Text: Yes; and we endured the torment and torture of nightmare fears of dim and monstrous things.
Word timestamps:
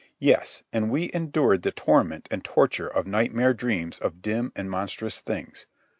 Yes; 0.17 0.63
and 0.73 0.89
we 0.89 1.11
endured 1.13 1.61
the 1.61 1.69
torment 1.71 2.27
and 2.31 2.43
torture 2.43 2.87
of 2.87 3.05
nightmare 3.05 3.53
fears 3.53 3.99
of 3.99 4.23
dim 4.23 4.51
and 4.55 4.67
monstrous 4.67 5.19
things. 5.19 5.67